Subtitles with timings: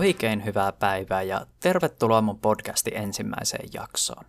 [0.00, 4.24] Oikein hyvää päivää ja tervetuloa mun podcastin ensimmäiseen jaksoon.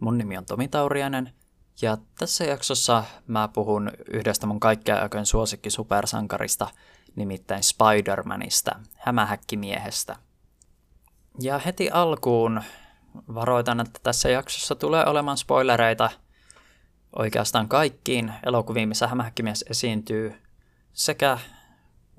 [0.00, 1.32] Mun nimi on Tomi Taurianen
[1.82, 6.68] ja tässä jaksossa mä puhun yhdestä mun kaikkea aikojen suosikki supersankarista,
[7.16, 10.16] nimittäin Spider-Manista, hämähäkkimiehestä.
[11.40, 12.62] Ja heti alkuun
[13.34, 16.10] varoitan, että tässä jaksossa tulee olemaan spoilereita
[17.18, 20.42] oikeastaan kaikkiin elokuviin, missä hämähäkkimies esiintyy,
[20.92, 21.38] sekä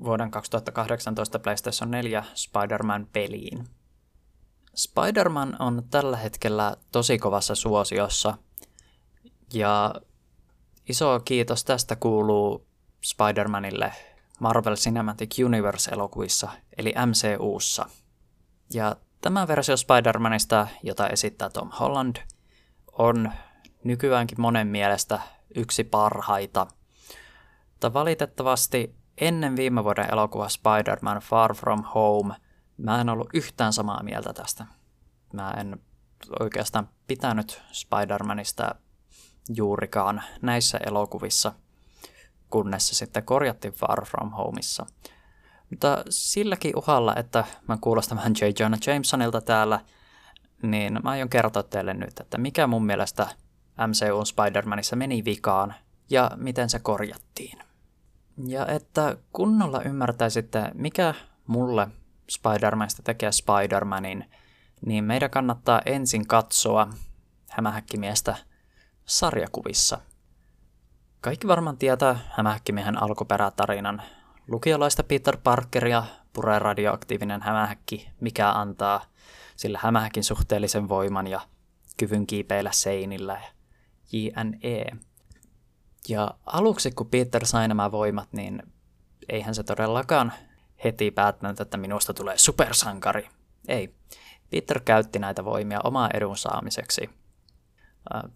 [0.04, 3.68] vuoden 2018 PlayStation 4 Spider-Man-peliin.
[4.76, 8.38] Spider-Man on tällä hetkellä tosi kovassa suosiossa,
[9.54, 9.96] ja
[10.90, 12.68] iso kiitos tästä kuuluu
[13.06, 13.92] Spider-Manille
[14.40, 17.86] Marvel Cinematic Universe-elokuvissa, eli MCUssa.
[18.74, 22.16] Ja tämä versio Spider-Manista, jota esittää Tom Holland,
[22.92, 23.32] on
[23.84, 25.20] nykyäänkin monen mielestä
[25.56, 26.68] yksi parhaita.
[27.72, 32.36] Mutta valitettavasti ennen viime vuoden elokuva Spider-Man Far From Home
[32.78, 34.66] mä en ollut yhtään samaa mieltä tästä.
[35.34, 35.80] Mä en
[36.40, 38.76] oikeastaan pitänyt Spider-Manista
[39.56, 41.54] juurikaan näissä elokuvissa,
[42.50, 44.86] kunnes se sitten korjattiin Far From Homeissa.
[45.70, 48.64] Mutta silläkin uhalla, että mä kuulostan vähän J.
[48.64, 49.80] Jonah Jamesonilta täällä,
[50.62, 53.28] niin mä aion kertoa teille nyt, että mikä mun mielestä
[53.88, 55.74] MCU Spider-Manissa meni vikaan
[56.10, 57.71] ja miten se korjattiin.
[58.48, 61.14] Ja että kunnolla ymmärtäisitte, mikä
[61.48, 61.88] mulle
[62.32, 64.26] Spider-Manista tekee Spider-Manin,
[64.86, 66.88] niin meidän kannattaa ensin katsoa
[67.50, 68.36] hämähäkkimiestä
[69.06, 69.98] sarjakuvissa.
[71.22, 74.02] Kaikki varmaan tietää hämähäkkimiehen alkuperätarinan.
[74.48, 79.02] Lukiolaista Peter Parkeria puree radioaktiivinen hämähäkki, mikä antaa
[79.56, 81.42] sillä hämähäkin suhteellisen voiman ja
[81.98, 83.42] kyvyn kiipeillä seinillä
[84.12, 84.86] JNE.
[86.10, 88.64] Ja aluksi kun Peter sai nämä voimat, niin
[89.30, 90.34] eihän se todellakaan
[90.84, 93.30] heti päättänyt, että minusta tulee supersankari.
[93.68, 93.96] Ei.
[94.50, 97.10] Peter käytti näitä voimia omaa edun saamiseksi.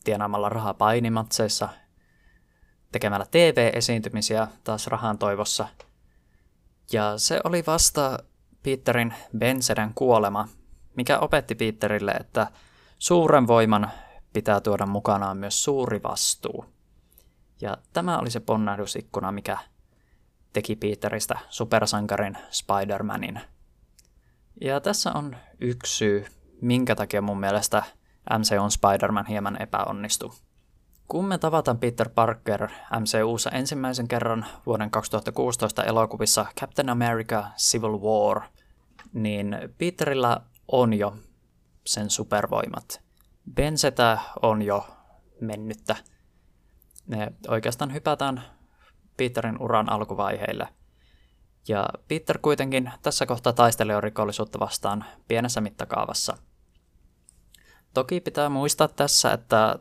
[0.04, 1.70] Tienaamalla rahaa painimatseissa,
[2.92, 5.68] tekemällä TV-esiintymisiä taas rahan toivossa.
[6.92, 8.20] Ja se oli vasta
[8.64, 10.48] Peterin Benseden kuolema,
[10.96, 12.48] mikä opetti Peterille, että
[13.00, 13.92] suuren voiman
[14.34, 16.75] pitää tuoda mukanaan myös suuri vastuu.
[17.62, 19.58] Ja tämä oli se ponnahdusikkuna, mikä
[20.54, 23.42] teki Peteristä supersankarin Spider-Manin.
[24.62, 26.26] Ja tässä on yksi syy,
[26.62, 27.84] minkä takia mun mielestä
[28.38, 30.32] MCUn Spider-Man hieman epäonnistui.
[31.08, 38.42] Kun me tavataan Peter Parker MCUssa ensimmäisen kerran vuoden 2016 elokuvissa Captain America Civil War,
[39.14, 41.16] niin Peterillä on jo
[41.86, 43.02] sen supervoimat.
[43.54, 44.88] Bensetä on jo
[45.42, 45.96] mennyttä
[47.08, 48.44] ne oikeastaan hypätään
[49.18, 50.68] Peterin uran alkuvaiheille.
[51.68, 56.38] Ja Peter kuitenkin tässä kohtaa taistelee rikollisuutta vastaan pienessä mittakaavassa.
[57.94, 59.80] Toki pitää muistaa tässä, että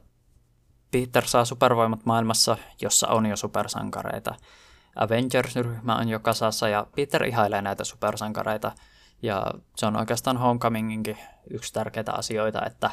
[0.90, 4.34] Peter saa supervoimat maailmassa, jossa on jo supersankareita.
[4.96, 8.72] Avengers-ryhmä on jo kasassa ja Peter ihailee näitä supersankareita.
[9.22, 9.46] Ja
[9.76, 11.18] se on oikeastaan Homecominginkin
[11.50, 12.90] yksi tärkeitä asioita, että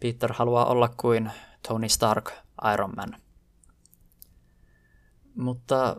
[0.00, 1.30] Peter haluaa olla kuin
[1.68, 2.30] Tony Stark
[2.72, 3.16] Iron Man–
[5.40, 5.96] mutta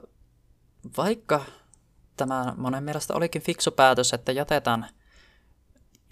[0.97, 1.45] vaikka
[2.17, 4.87] tämä monen mielestä olikin fiksu päätös, että jätetään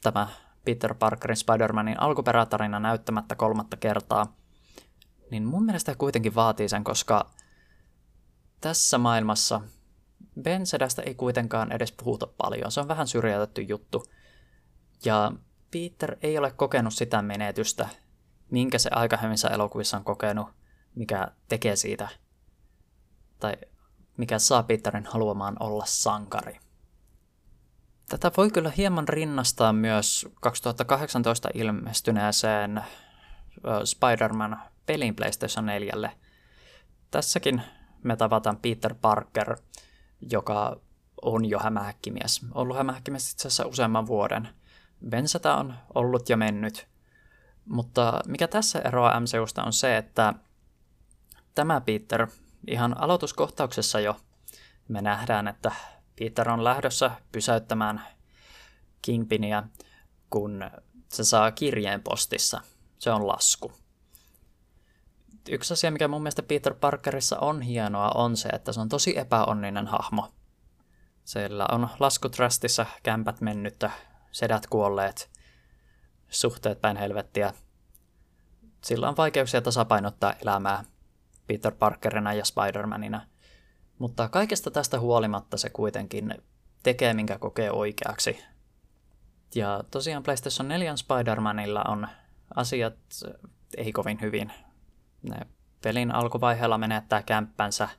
[0.04, 0.28] tämä
[0.66, 4.36] Peter Parkerin Spider-Manin alkuperätarina näyttämättä kolmatta kertaa,
[5.32, 7.30] niin mun mielestä kuitenkin vaatii sen, koska
[8.62, 9.62] tässä maailmassa
[10.42, 12.72] Bensedästä ei kuitenkaan edes puhuta paljon.
[12.72, 14.06] Se on vähän syrjäytetty juttu.
[15.06, 15.32] Ja
[15.72, 17.90] Peter ei ole kokenut sitä menetystä,
[18.52, 20.48] minkä se aikaisemmissa elokuvissa on kokenut,
[20.96, 22.10] mikä tekee siitä
[23.40, 23.54] tai
[24.18, 26.60] mikä saa Peterin haluamaan olla sankari.
[28.10, 32.84] Tätä voi kyllä hieman rinnastaa myös 2018 ilmestyneeseen
[33.84, 36.12] Spider-Man pelin PlayStation 4.
[37.12, 37.62] Tässäkin
[38.04, 39.58] me tavataan Peter Parker,
[40.22, 40.80] joka
[41.22, 42.42] on jo hämähäkkimies.
[42.52, 44.50] Ollut hämähäkkimies itse asiassa useamman vuoden.
[45.10, 46.88] Bensata on ollut ja mennyt.
[47.66, 50.34] Mutta mikä tässä eroaa MCUsta on se, että
[51.56, 52.28] tämä Peter
[52.70, 54.16] ihan aloituskohtauksessa jo
[54.88, 55.72] me nähdään, että
[56.20, 58.02] Peter on lähdössä pysäyttämään
[59.02, 59.64] Kingpinia,
[60.30, 60.72] kun
[61.10, 62.62] se saa kirjeen postissa.
[63.00, 63.72] Se on lasku.
[65.50, 69.18] Yksi asia, mikä mun mielestä Peter Parkerissa on hienoa, on se, että se on tosi
[69.18, 70.32] epäonninen hahmo.
[71.24, 73.92] Siellä on laskutrastissa kämpät mennyttä,
[74.32, 75.30] sedät kuolleet,
[76.30, 77.54] suhteet päin helvettiä.
[78.84, 80.84] Sillä on vaikeuksia tasapainottaa elämää
[81.50, 83.22] Peter Parkerina ja Spider-Manina.
[84.00, 86.36] Mutta kaikesta tästä huolimatta se kuitenkin
[86.84, 88.44] tekee, minkä kokee oikeaksi.
[89.56, 92.08] Ja tosiaan PlayStation 4 Spider-Manilla on
[92.56, 92.96] asiat
[93.78, 94.52] ei kovin hyvin.
[95.24, 95.38] Ne
[95.84, 97.90] pelin alkuvaiheella menettää kämppänsä.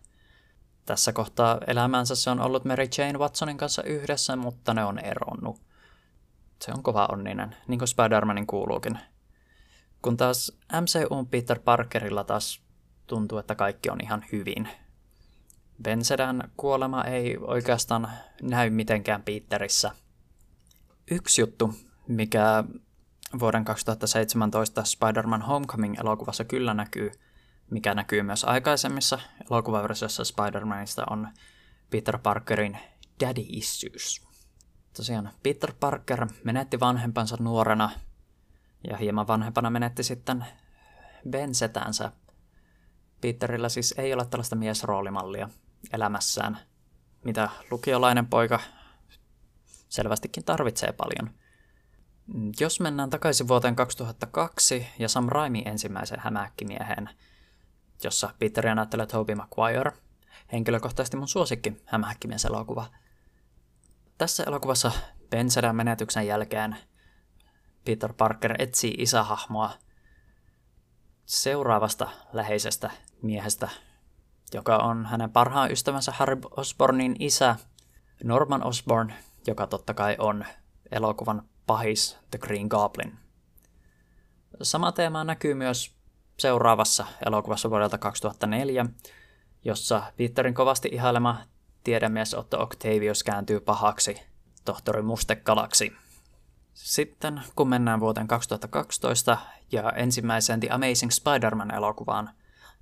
[0.87, 5.61] Tässä kohtaa elämänsä se on ollut Mary Jane Watsonin kanssa yhdessä, mutta ne on eronnut.
[6.62, 8.99] Se on kova onninen, niin kuin Spider-Manin kuuluukin.
[10.03, 12.62] Kun taas MCU Peter Parkerilla taas
[13.11, 14.69] tuntuu, että kaikki on ihan hyvin.
[15.83, 18.09] Bensedän kuolema ei oikeastaan
[18.43, 19.91] näy mitenkään Peterissä.
[21.11, 21.75] Yksi juttu,
[22.09, 22.65] mikä
[23.41, 27.12] vuoden 2017 Spider-Man Homecoming-elokuvassa kyllä näkyy,
[27.71, 29.19] mikä näkyy myös aikaisemmissa
[29.51, 31.29] elokuvaversioissa Spider-Manista, on
[31.91, 32.79] Peter Parkerin
[33.21, 34.27] daddy issues.
[34.97, 37.91] Tosiaan Peter Parker menetti vanhempansa nuorena
[38.91, 40.45] ja hieman vanhempana menetti sitten
[41.31, 42.13] Ben-setänsä.
[43.20, 45.49] Peterillä siis ei ole tällaista miesroolimallia
[45.93, 46.58] elämässään,
[47.25, 48.61] mitä lukiolainen poika
[49.88, 51.31] selvästikin tarvitsee paljon.
[52.61, 57.11] Jos mennään takaisin vuoteen 2002 ja Sam Raimi ensimmäiseen hämähäkkimieheen,
[58.05, 59.93] jossa Peteria näyttelee Tobey Maguire,
[60.52, 62.87] henkilökohtaisesti mun suosikki hämähäkkimies elokuva.
[64.19, 64.93] Tässä elokuvassa
[65.31, 66.76] Ben menetyksen jälkeen
[67.84, 69.70] Peter Parker etsii isähahmoa
[71.25, 72.90] seuraavasta läheisestä
[73.22, 73.69] miehestä,
[74.55, 77.56] joka on hänen parhaan ystävänsä Harry Osbornin isä,
[78.25, 79.12] Norman Osborn,
[79.46, 80.44] joka totta kai on
[80.90, 83.19] elokuvan pahis The Green Goblin.
[84.62, 85.94] Sama teema näkyy myös
[86.38, 88.87] seuraavassa elokuvassa vuodelta 2004,
[89.64, 91.38] jossa Peterin kovasti ihailema
[91.84, 94.22] tiedemies Otto Octavius kääntyy pahaksi
[94.64, 95.93] tohtori Mustekalaksi.
[96.75, 99.38] Sitten kun mennään vuoteen 2012
[99.72, 102.31] ja ensimmäiseen The Amazing Spider-Man-elokuvaan,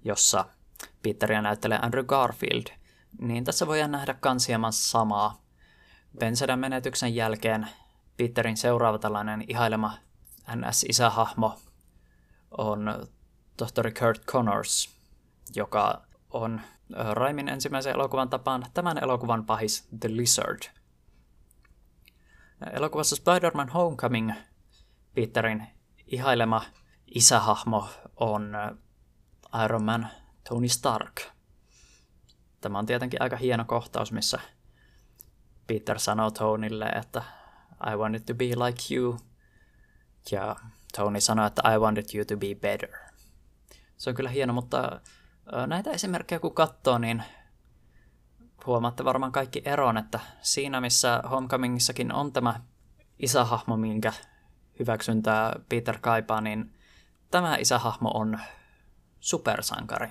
[0.05, 0.45] jossa
[1.03, 2.67] Peteria näyttelee Andrew Garfield,
[3.21, 5.43] niin tässä voidaan nähdä kans hieman samaa.
[6.19, 7.69] Bensedän menetyksen jälkeen
[8.17, 9.99] Peterin seuraava tällainen ihailema
[10.55, 11.61] NS-isähahmo
[12.51, 13.09] on
[13.57, 14.99] tohtori Kurt Connors,
[15.55, 16.61] joka on
[17.13, 20.59] Raimin ensimmäisen elokuvan tapaan tämän elokuvan pahis The Lizard.
[22.73, 24.33] Elokuvassa Spider-Man Homecoming
[25.15, 25.67] Peterin
[26.07, 26.63] ihailema
[27.15, 28.53] isähahmo on
[29.65, 30.09] Iron Man
[30.49, 31.23] Tony Stark.
[32.61, 34.41] Tämä on tietenkin aika hieno kohtaus, missä
[35.67, 37.23] Peter sanoo Tonylle, että
[37.93, 39.19] I wanted to be like you.
[40.31, 40.57] Ja
[40.97, 42.89] Tony sanoi, että I wanted you to be better.
[43.97, 45.01] Se on kyllä hieno, mutta
[45.67, 47.23] näitä esimerkkejä kun katsoo, niin
[48.67, 52.61] huomaatte varmaan kaikki eron, että siinä missä Homecomingissakin on tämä
[53.19, 54.13] isähahmo, minkä
[54.79, 56.75] hyväksyntää Peter kaipaa, niin
[57.31, 58.39] tämä isähahmo on
[59.21, 60.09] supersankari.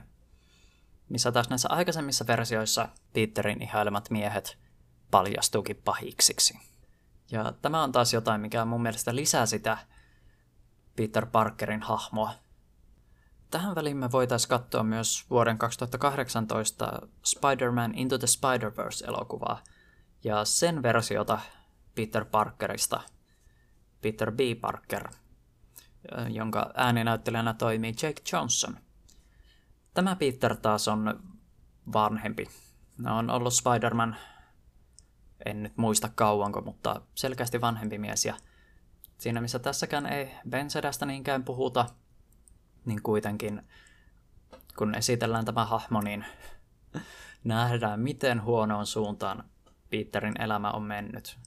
[1.09, 4.57] Missä taas näissä aikaisemmissa versioissa Peterin ihailemat miehet
[5.11, 6.59] paljastuukin pahiksiksi.
[7.31, 9.77] Ja tämä on taas jotain, mikä mun mielestä lisää sitä
[10.95, 12.33] Peter Parkerin hahmoa.
[13.51, 19.63] Tähän väliin me voitaisiin katsoa myös vuoden 2018 Spider-Man Into the Spider-Verse-elokuvaa
[20.23, 21.39] ja sen versiota
[21.95, 23.01] Peter Parkerista,
[24.01, 24.39] Peter B.
[24.61, 25.09] Parker,
[26.29, 28.77] jonka ääninäyttelijänä toimii Jake Johnson.
[29.97, 31.23] Tämä Peter taas on
[31.93, 32.47] vanhempi.
[33.05, 34.15] On ollut Spider-Man
[35.45, 38.25] en nyt muista kauanko, mutta selkeästi vanhempi mies.
[38.25, 38.35] Ja
[39.17, 41.85] siinä missä tässäkään ei Ben Sedästä niinkään puhuta,
[42.85, 43.61] niin kuitenkin
[44.77, 46.25] kun esitellään tämä hahmo, niin
[47.43, 49.43] nähdään, miten huonoon suuntaan
[49.89, 51.37] Peterin elämä on mennyt.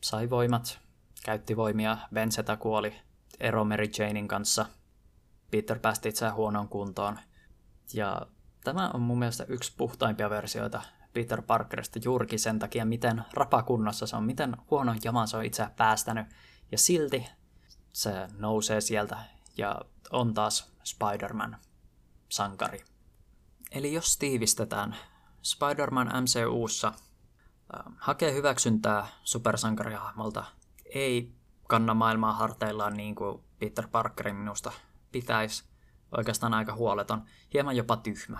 [0.00, 0.78] Sai voimat,
[1.24, 2.94] käytti voimia, Bensetä kuoli,
[3.40, 4.66] ero Mary Janein kanssa.
[5.50, 7.18] Peter päästi itseään huonoon kuntoon.
[7.94, 8.22] Ja
[8.64, 14.16] tämä on mun mielestä yksi puhtaimpia versioita Peter Parkerista juurikin sen takia, miten rapakunnossa se
[14.16, 16.26] on, miten huono jaman se on itse päästänyt,
[16.72, 17.26] ja silti
[17.92, 19.18] se nousee sieltä
[19.56, 21.56] ja on taas Spider-Man
[22.28, 22.84] sankari.
[23.70, 24.96] Eli jos tiivistetään,
[25.42, 30.44] Spider-Man MCUssa äh, hakee hyväksyntää supersankarihahmolta,
[30.94, 31.32] ei
[31.68, 34.72] kanna maailmaa harteillaan niin kuin Peter Parkerin minusta
[35.12, 35.64] pitäisi,
[36.16, 37.22] oikeastaan aika huoleton,
[37.54, 38.38] hieman jopa tyhmä.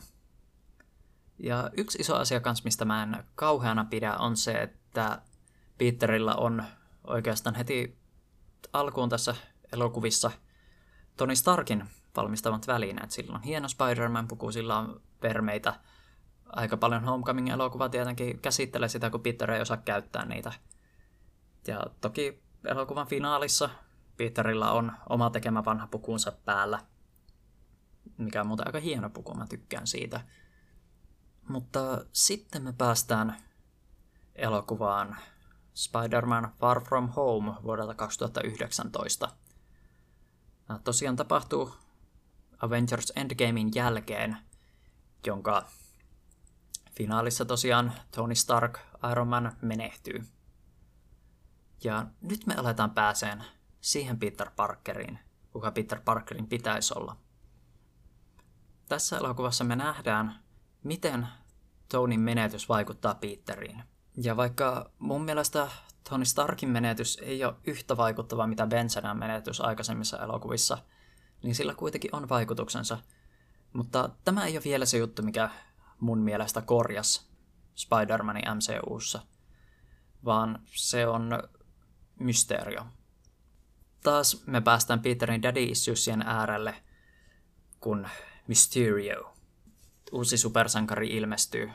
[1.38, 5.22] Ja yksi iso asia kans, mistä mä en kauheana pidä, on se, että
[5.78, 6.64] Peterillä on
[7.04, 7.98] oikeastaan heti
[8.72, 9.34] alkuun tässä
[9.72, 10.30] elokuvissa
[11.16, 11.84] Tony Starkin
[12.16, 13.10] valmistavat välineet.
[13.10, 15.74] Sillä on hieno Spider-Man-puku, sillä on permeitä.
[16.46, 20.52] Aika paljon Homecoming-elokuva tietenkin käsittelee sitä, kun Peter ei osaa käyttää niitä.
[21.66, 23.70] Ja toki elokuvan finaalissa
[24.16, 26.78] Peterillä on oma tekemä vanha pukunsa päällä,
[28.18, 30.20] mikä on muuten aika hieno puku, mä tykkään siitä.
[31.48, 33.36] Mutta sitten me päästään
[34.34, 35.16] elokuvaan
[35.74, 39.28] Spider-Man Far From Home vuodelta 2019.
[40.68, 41.74] Nämä tosiaan tapahtuu
[42.62, 44.36] Avengers Endgamein jälkeen,
[45.26, 45.66] jonka
[46.90, 48.78] finaalissa tosiaan Tony Stark,
[49.12, 50.24] Iron Man, menehtyy.
[51.84, 53.44] Ja nyt me aletaan pääseen
[53.80, 55.18] siihen Peter Parkeriin,
[55.52, 57.16] kuka Peter Parkerin pitäisi olla.
[58.88, 60.40] Tässä elokuvassa me nähdään,
[60.82, 61.28] miten
[61.88, 63.82] Tonin menetys vaikuttaa Peteriin.
[64.16, 65.68] Ja vaikka mun mielestä
[66.10, 70.78] Tony Starkin menetys ei ole yhtä vaikuttava mitä Bensonan menetys aikaisemmissa elokuvissa,
[71.42, 72.98] niin sillä kuitenkin on vaikutuksensa.
[73.72, 75.50] Mutta tämä ei ole vielä se juttu, mikä
[76.00, 77.30] mun mielestä korjas
[77.74, 79.22] Spider-Manin MCUssa,
[80.24, 81.42] vaan se on
[82.20, 82.86] mysteerio.
[84.02, 85.60] Taas me päästään Peterin daddy
[86.24, 86.74] äärelle,
[87.80, 88.08] kun
[88.46, 89.34] Mysterio,
[90.12, 91.70] uusi supersankari, ilmestyy.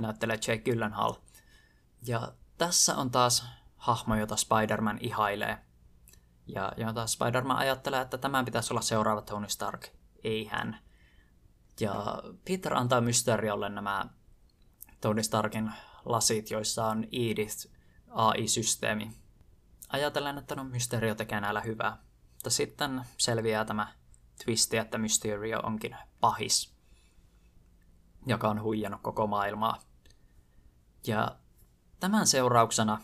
[0.00, 1.14] Näyttelee Jake Gyllenhaal.
[2.06, 3.46] Ja tässä on taas
[3.76, 5.58] hahmo, jota Spider-Man ihailee.
[6.46, 9.88] Ja jota Spider-Man ajattelee, että tämän pitäisi olla seuraava Tony Stark.
[10.24, 10.78] Ei hän.
[11.80, 14.06] Ja Peter antaa Mysteriolle nämä
[15.00, 15.72] Tony Starkin
[16.04, 17.66] lasit, joissa on Edith
[18.10, 19.12] AI-systeemi.
[19.88, 21.96] Ajatellen, että no Mysterio tekee näillä hyvää.
[22.32, 23.92] Mutta sitten selviää tämä
[24.44, 26.74] twisti, että Mysterio onkin pahis,
[28.26, 29.82] joka on huijannut koko maailmaa.
[31.06, 31.38] Ja
[32.00, 33.00] tämän seurauksena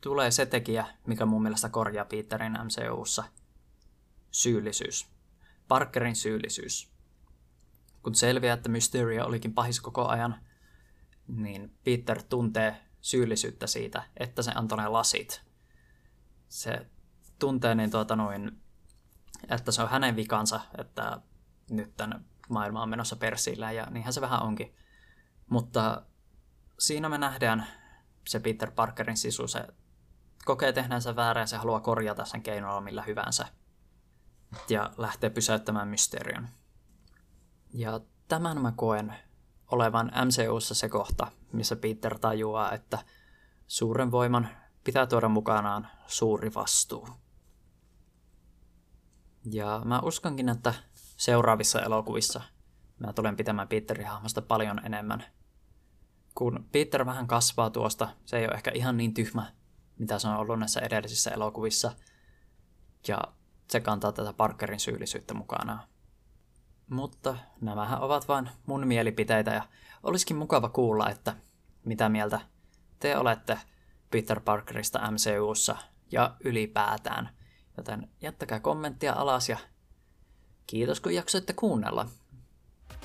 [0.00, 3.24] tulee se tekijä, mikä mun mielestä korjaa Peterin MCUssa.
[4.30, 5.06] Syyllisyys.
[5.68, 6.92] Parkerin syyllisyys.
[8.02, 10.36] Kun selviää, että Mysterio olikin pahis koko ajan,
[11.28, 15.42] niin Peter tuntee syyllisyyttä siitä, että se antoi ne lasit.
[16.48, 16.86] Se
[17.38, 18.62] tuntee niin tuota noin,
[19.48, 21.20] että se on hänen vikansa, että
[21.70, 24.76] nyt tämän maailma on menossa persillä ja niinhän se vähän onkin.
[25.50, 26.02] Mutta
[26.78, 27.66] siinä me nähdään
[28.28, 29.66] se Peter Parkerin sisu, se
[30.44, 33.48] kokee tehneensä väärää ja se haluaa korjata sen keinoilla millä hyvänsä.
[34.68, 36.48] Ja lähtee pysäyttämään mysterion.
[37.74, 39.14] Ja tämän mä koen
[39.70, 42.98] olevan MCUssa se kohta, missä Peter tajuaa, että
[43.66, 44.48] suuren voiman
[44.84, 47.08] pitää tuoda mukanaan suuri vastuu.
[49.50, 50.74] Ja mä uskonkin, että
[51.16, 52.42] seuraavissa elokuvissa
[52.98, 55.24] mä tulen pitämään Peterin hahmosta paljon enemmän.
[56.34, 59.52] Kun Peter vähän kasvaa tuosta, se ei ole ehkä ihan niin tyhmä,
[59.98, 61.92] mitä se on ollut näissä edellisissä elokuvissa.
[63.08, 63.18] Ja
[63.70, 65.82] se kantaa tätä Parkerin syyllisyyttä mukanaan.
[66.90, 69.68] Mutta nämähän ovat vain mun mielipiteitä ja
[70.02, 71.36] olisikin mukava kuulla, että
[71.84, 72.40] mitä mieltä
[72.98, 73.58] te olette
[74.10, 75.76] Peter Parkerista MCUssa
[76.12, 77.28] ja ylipäätään.
[77.76, 79.58] Joten jättäkää kommenttia alas ja
[80.66, 82.06] kiitos kun jaksoitte kuunnella.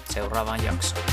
[0.09, 1.03] Seuraavaan jaksoon.